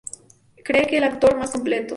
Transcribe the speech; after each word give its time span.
Cree 0.65 0.87
que 0.87 0.95
es 0.97 1.03
el 1.03 1.07
actor 1.09 1.37
más 1.37 1.51
completo. 1.51 1.89